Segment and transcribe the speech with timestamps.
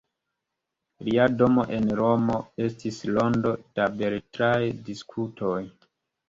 [1.09, 2.37] Lia domo en Romo
[2.69, 4.57] estis rondo da beletraj
[4.89, 5.61] diskutoj.